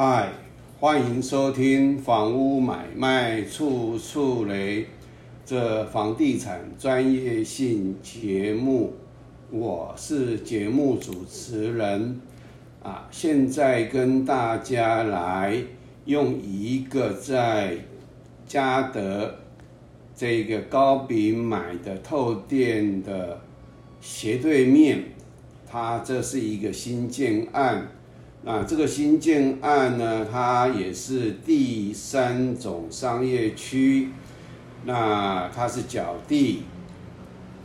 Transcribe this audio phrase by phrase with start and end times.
[0.00, 0.30] 嗨，
[0.78, 4.86] 欢迎收听房屋买卖处处雷
[5.44, 8.94] 这房地产专业性节目，
[9.50, 12.20] 我是节目主持人
[12.80, 15.60] 啊，现在跟大家来
[16.04, 17.76] 用一个在
[18.46, 19.34] 嘉德
[20.14, 23.40] 这个高饼买的透店的
[24.00, 25.02] 斜对面，
[25.68, 27.88] 它这是一个新建案。
[28.48, 34.08] 啊这个新建案呢，它也是第三种商业区，
[34.86, 36.62] 那它是角地，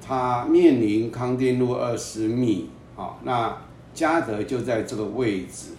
[0.00, 3.56] 它面临康定路二十米，好，那
[3.92, 5.70] 嘉德就在这个位置，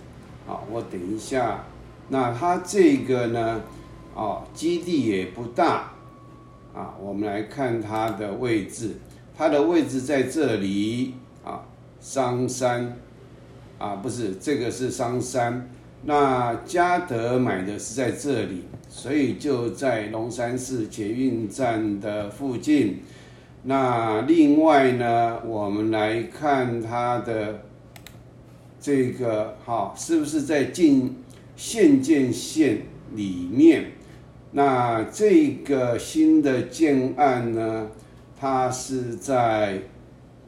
[0.45, 1.63] 好，我等一下，
[2.09, 3.61] 那它这个呢，
[4.13, 5.93] 哦，基地也不大，
[6.75, 8.97] 啊，我们来看它的位置，
[9.37, 11.13] 它的位置在这里，
[11.45, 11.63] 啊，
[12.01, 12.97] 商山。
[13.79, 15.69] 啊，不是，这个是商山，
[16.03, 22.99] 那嘉德买的是在这里，所以就在龙山市捷运站的附近。
[23.63, 27.61] 那另外呢，我们来看它的
[28.81, 31.15] 这个，哈，是不是在进
[31.55, 32.81] 县建线
[33.15, 33.91] 里面？
[34.51, 37.87] 那这个新的建案呢，
[38.37, 39.79] 它是在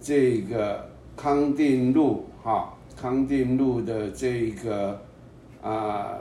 [0.02, 2.73] 这个康定路，哈。
[3.02, 5.02] 康定路的这个
[5.59, 6.19] 啊，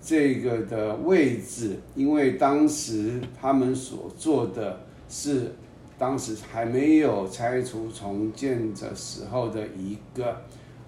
[0.00, 5.52] 这个的位置，因为当时他们所做的是
[5.98, 10.40] 当时还没有拆除重建的时候的一个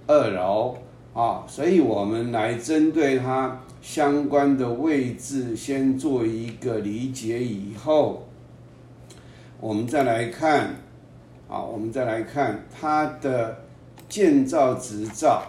[0.07, 0.77] 二楼
[1.13, 8.29] 啊，所以我们来针对它相关的位置先做一个理解，以后
[9.61, 10.77] 我们再来看
[11.49, 13.67] 啊，我们再来看它的。
[14.09, 15.43] 建造执照，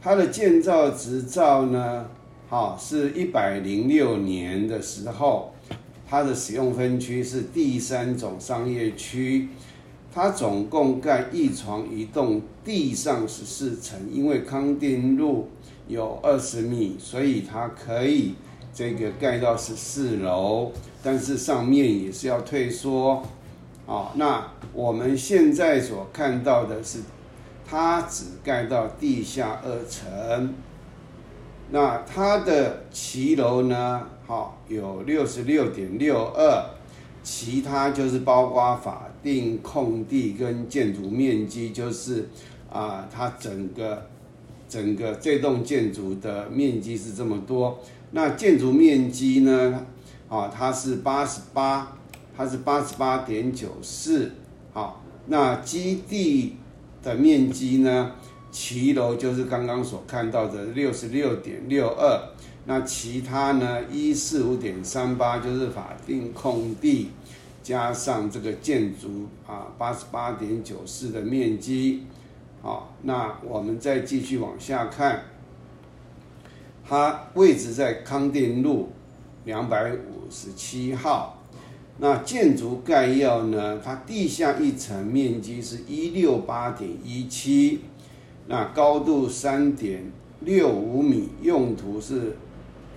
[0.00, 2.06] 它的建造执照呢，
[2.48, 5.52] 好是一百零六年的时候，
[6.08, 9.48] 它的使用分区是第三种商业区，
[10.14, 15.48] 它总共盖一床一栋，地上十四层，因为康定路
[15.88, 18.34] 有二十米，所以它可以
[18.74, 20.72] 这个盖到十四楼，
[21.02, 23.22] 但是上面也是要退缩。
[23.88, 26.98] 啊，那我们现在所看到的是，
[27.66, 30.54] 它只盖到地下二层。
[31.70, 34.06] 那它的骑楼呢？
[34.26, 36.64] 好，有六十六点六二，
[37.22, 42.28] 其他就是包括法定空地跟建筑面积，就是
[42.70, 44.06] 啊，它整个
[44.68, 47.78] 整个这栋建筑的面积是这么多。
[48.10, 49.86] 那建筑面积呢？
[50.28, 51.94] 啊，它是八十八。
[52.38, 54.30] 它是八十八点九四，
[54.72, 56.54] 好，那基地
[57.02, 58.12] 的面积呢？
[58.52, 62.30] 骑楼就是刚刚所看到的六十六点六二，
[62.66, 63.82] 那其他呢？
[63.90, 67.10] 一四五点三八就是法定空地
[67.60, 72.04] 加上这个建筑啊，八十八点九四的面积，
[72.62, 75.24] 好，那我们再继续往下看，
[76.88, 78.92] 它位置在康定路
[79.44, 81.34] 两百五十七号。
[82.00, 83.80] 那建筑概要呢？
[83.84, 87.80] 它地下一层面积是一六八点一七，
[88.46, 92.36] 那高度三点六五米，用途是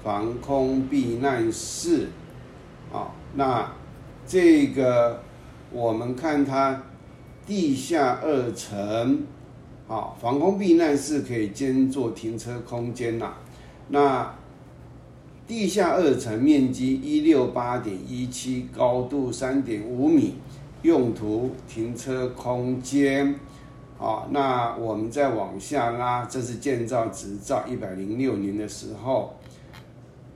[0.04, 2.10] 防空避难室。
[2.94, 3.72] 啊，那
[4.28, 5.24] 这个
[5.72, 6.84] 我们看它
[7.46, 9.24] 地下二层，
[9.88, 13.34] 啊，防空避难室可以兼做停车空间呐。
[13.88, 14.36] 那
[15.52, 20.36] 地下二层面积一六八点一七，高度三点五米，
[20.82, 23.36] 用途停车空间。
[23.98, 29.36] 好，那我们再往下拉，这是建造执照一百零六年的时候。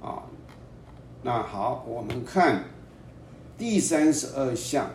[0.01, 0.21] 啊，
[1.23, 2.65] 那好，我们看
[3.57, 4.89] 第三十二项，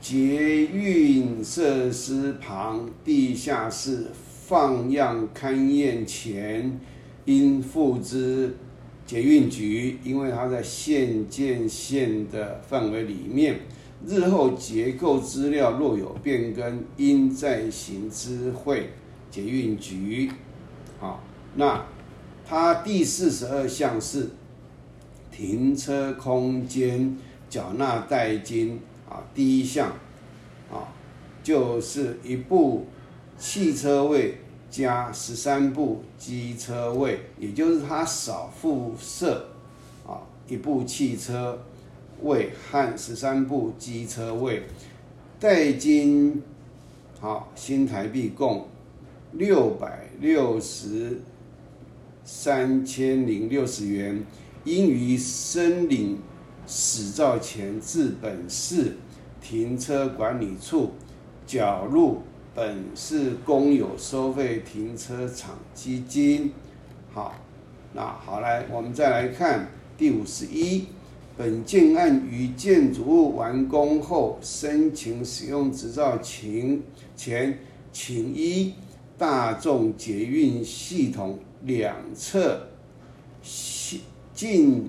[0.00, 4.08] 捷运设施旁地下室
[4.48, 6.80] 放样勘验前。
[7.26, 8.56] 应付之
[9.04, 13.60] 捷运局，因为它在县建线的范围里面，
[14.04, 18.90] 日后结构资料若有变更，应再行知会
[19.30, 20.30] 捷运局。
[20.98, 21.22] 好，
[21.54, 21.84] 那
[22.44, 24.30] 它第四十二项是
[25.30, 27.16] 停车空间
[27.48, 29.90] 缴纳代金啊，第一项
[30.72, 30.90] 啊，
[31.42, 32.86] 就是一部
[33.36, 34.38] 汽车位。
[34.76, 39.48] 加十三部机车位，也就是它少附设
[40.06, 41.58] 啊一部汽车
[42.20, 44.64] 位和十三部机车位，
[45.40, 46.42] 代金
[47.18, 48.68] 好新台币共
[49.32, 51.22] 六百六十
[52.22, 54.22] 三千零六十元，
[54.64, 56.18] 应于申领
[56.66, 58.96] 始照前至本市
[59.40, 60.92] 停车管理处
[61.46, 62.20] 缴入
[62.56, 66.50] 本市公有收费停车场基金。
[67.12, 67.34] 好，
[67.92, 69.68] 那好来，我们再来看
[69.98, 70.86] 第五十一。
[71.36, 76.80] 本件案于建筑物完工后申请使用执照前，
[77.14, 77.58] 前
[77.92, 78.72] 请依
[79.18, 82.68] 大众捷运系统两侧
[83.42, 84.00] 现
[84.32, 84.88] 进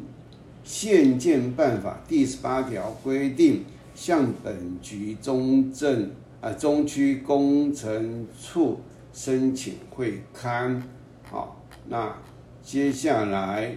[0.63, 6.09] 现建办法第十八条规定，向本局中正
[6.41, 8.81] 啊中区工程处
[9.11, 10.81] 申请会刊。
[11.29, 12.15] 好，那
[12.61, 13.75] 接下来，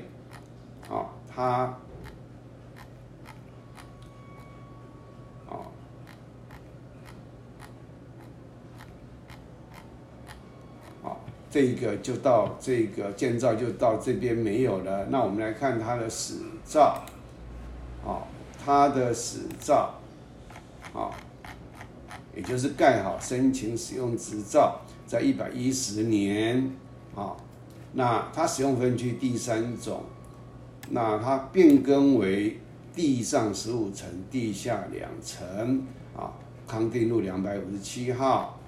[0.89, 1.75] 好，他。
[11.53, 15.07] 这个就到这个建造就到这边没有了。
[15.07, 16.35] 那我们来看它的史
[16.65, 17.03] 照，
[18.05, 18.29] 好，
[18.65, 19.95] 它的史照，
[20.93, 21.13] 好，
[22.41, 26.73] 也就是盖好申请使用执照，在一百一十年，
[27.15, 27.37] 啊，
[27.93, 30.01] 那它使用分区第三种，
[30.89, 32.59] 那它变更为
[32.95, 36.33] 地上十五层，地下两层，啊，
[36.67, 38.59] 康定路两百五十七号。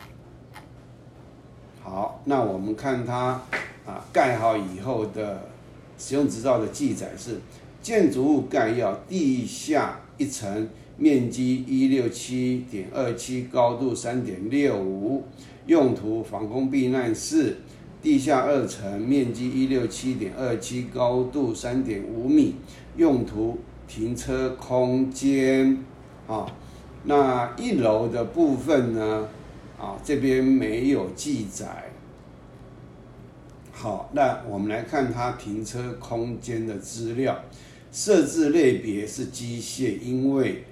[1.83, 3.41] 好，那我们看它
[3.87, 5.49] 啊盖好以后的
[5.97, 7.41] 使用执照的记载是：
[7.81, 15.25] 建筑物概要，地下一层面积一六七点二七，高度三点六五，
[15.67, 17.55] 用途防空避难室；
[18.03, 22.57] 地下二层面积一六七点二七，高度三点五米，
[22.97, 23.59] 用途
[23.89, 25.79] 停车空间。
[26.29, 26.47] 啊，
[27.05, 29.29] 那一楼的部分呢？
[29.79, 31.91] 啊，这边没有记载。
[33.73, 37.37] 好，那我们来看它停车空间的资料，
[37.91, 40.63] 设置类别是机械，因为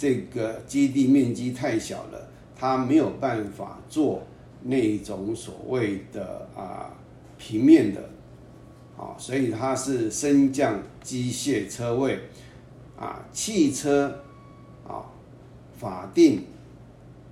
[0.00, 4.22] 这个基地面积太小了，它没有办法做
[4.62, 6.88] 那种所谓的啊
[7.36, 8.08] 平面的，
[8.96, 12.18] 啊，所以它是升降机械车位，
[12.98, 14.22] 啊，汽车
[14.88, 15.04] 啊，
[15.78, 16.44] 法定。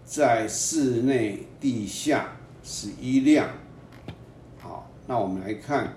[0.05, 2.33] 在室内地下
[2.65, 3.47] 十一辆。
[4.59, 5.95] 好，那我们来看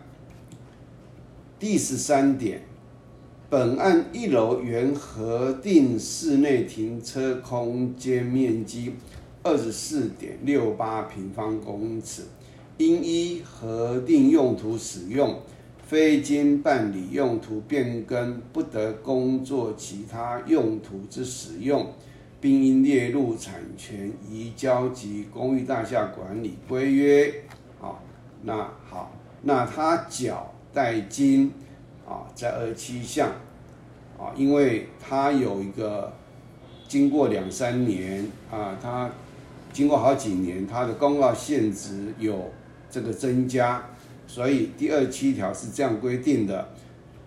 [1.58, 2.62] 第十三点，
[3.52, 8.94] 本案一楼原核定室内停车空间面积
[9.44, 12.22] 二十四点六八平方公尺，
[12.78, 15.42] 因依核定用途使用，
[15.86, 21.92] 非经办理用途变更，不得工作其他用途之使用。
[22.40, 27.32] 并应列入产权移交及公寓大厦管理规约。
[27.80, 28.02] 好，
[28.44, 29.12] 那好，
[29.44, 31.52] 那他缴代金
[32.12, 33.30] 啊，在二七项
[34.20, 36.12] 啊，因为他有一个
[36.90, 39.10] 经过两三年啊，他
[39.72, 42.52] 经过好几年，他的公告限值有
[42.90, 43.82] 这个增加，
[44.28, 46.70] 所以第二七条是这样规定的，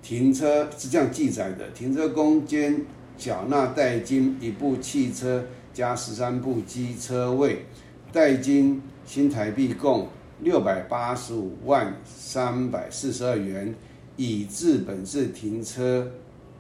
[0.03, 2.85] 停车是这样记载的，停车空间。
[3.17, 7.65] 缴纳代金一部汽车加十三部机车位，
[8.13, 10.09] 代金新台币共
[10.41, 13.73] 六百八十五万三百四十二元，
[14.17, 16.11] 已至本市停车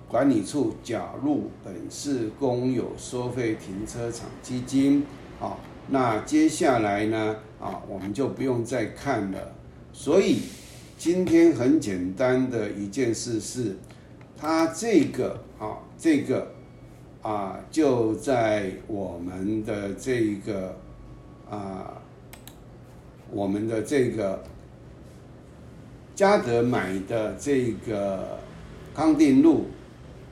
[0.08, 5.04] 管理处缴入本市公有收费停车场基金。
[5.40, 5.56] 啊，
[5.88, 7.36] 那接下来呢？
[7.60, 9.52] 啊，我们就不用再看了。
[9.92, 10.40] 所以
[10.96, 13.76] 今天很简单的一件事是。
[14.36, 16.52] 它这个啊，这个
[17.22, 20.76] 啊，就在我们的这个
[21.48, 22.02] 啊，
[23.30, 24.42] 我们的这个
[26.14, 28.38] 嘉德买的这个
[28.94, 29.66] 康定路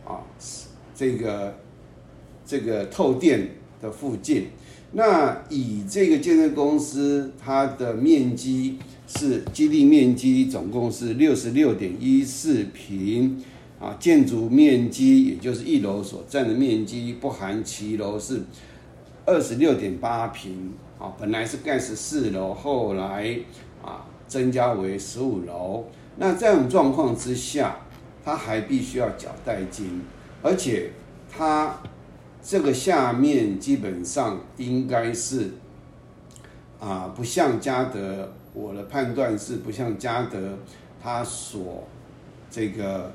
[0.05, 0.23] 啊，
[0.95, 1.57] 这个
[2.47, 4.49] 这个透电的附近。
[4.93, 13.43] 那以这个建设公司，它的面积是基地面积总共是六十六点一四平。
[13.81, 18.41] 啊，建筑面积也就是一楼所占的面积，不含骑楼是
[19.27, 20.73] 二十六点八平。
[21.01, 23.37] 啊，本来是盖十四楼，后来
[23.83, 25.85] 啊增加为十五楼。
[26.17, 27.77] 那这种状况之下，
[28.25, 30.03] 他还必须要缴代金，
[30.43, 30.93] 而且
[31.31, 31.79] 他
[32.43, 35.51] 这个下面基本上应该是
[36.81, 40.59] 啊，不像嘉德，我的判断是不像嘉德，
[41.03, 41.87] 他所
[42.51, 43.13] 这个。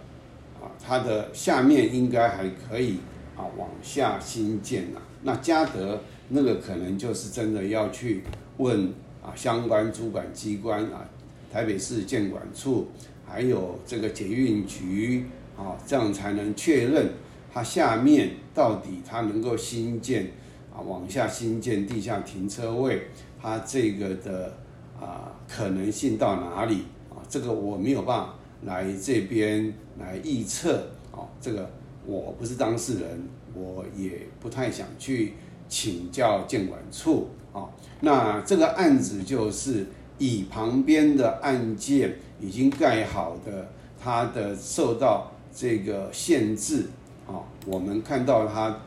[0.59, 2.97] 啊，他的下面应该还可以
[3.35, 4.99] 啊，往下新建呐。
[5.21, 8.23] 那嘉德那个可能就是真的要去
[8.57, 8.91] 问
[9.27, 11.05] 啊相关主管机关啊，
[11.51, 12.87] 台北市建管处，
[13.27, 15.25] 还有这个捷运局
[15.57, 17.09] 啊，这样才能确认
[17.53, 20.31] 它下面到底它能够新建
[20.73, 23.07] 啊往下新建地下停车位，
[23.41, 24.53] 它这个的
[24.97, 27.19] 啊可能性到哪里啊？
[27.27, 31.69] 这个我没有办法来这边来预测啊，这个
[32.05, 35.33] 我不是当事人，我也不太想去。
[35.69, 37.69] 请教监管处啊，
[38.01, 39.87] 那这个案子就是
[40.19, 43.67] 以旁边的案件已经盖好的，
[43.99, 46.85] 它的受到这个限制
[47.25, 48.77] 啊，我们看到它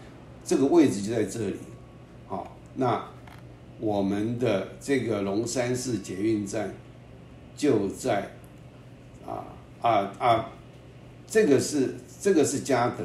[0.44, 1.56] 这个位置就在这里，
[2.28, 3.04] 好，那
[3.80, 6.72] 我们的这个龙山市捷运站
[7.56, 8.30] 就在
[9.26, 9.44] 啊
[9.82, 10.50] 啊啊，
[11.26, 13.04] 这个是这个是嘉德，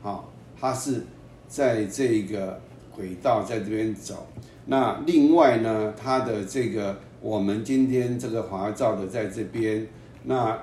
[0.00, 1.04] 好，它是
[1.46, 2.58] 在这个。
[2.98, 4.26] 轨道在这边走，
[4.70, 9.88] 那另外呢，它的这个我们今天这个华照的在这边，
[10.24, 10.58] 那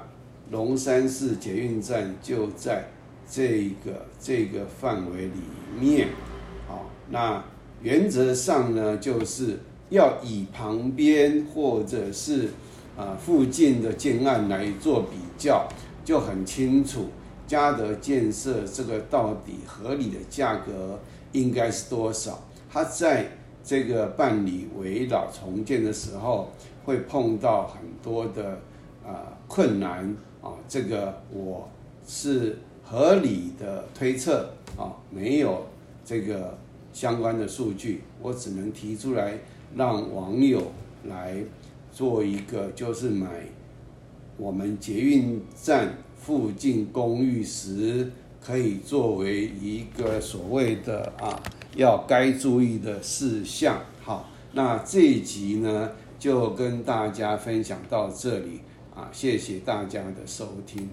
[0.52, 2.88] 龙山市捷运站就在
[3.28, 5.42] 这个这个范围里
[5.80, 6.10] 面，
[6.68, 7.44] 好，那
[7.82, 9.58] 原则上呢，就是
[9.90, 12.50] 要以旁边或者是
[12.96, 15.68] 啊附近的建案来做比较，
[16.04, 17.10] 就很清楚
[17.48, 21.00] 嘉德建设这个到底合理的价格。
[21.32, 22.46] 应该是多少？
[22.72, 23.30] 它在
[23.66, 26.50] 这个办理围绕重建的时候，
[26.86, 28.62] 会碰到很多的
[29.04, 30.54] 啊困难啊。
[30.68, 31.68] 这个我
[32.08, 35.66] 是合理的推测啊，没有
[36.06, 36.56] 这个
[36.94, 39.40] 相关的数据，我只能提出来
[39.76, 40.62] 让网友
[41.06, 41.36] 来
[41.92, 43.28] 做一个，就是买
[44.38, 48.12] 我们捷运站附近公寓时。
[48.46, 51.42] 可以作为一个所谓的啊，
[51.76, 53.82] 要该注意的事项。
[54.04, 58.62] 好，那这一集呢，就跟大家分享到这里
[58.96, 60.90] 啊，谢谢大家的收听。